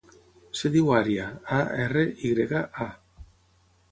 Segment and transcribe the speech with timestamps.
[0.53, 1.27] Es diu Arya:
[1.57, 3.23] a, erra, i grega, a.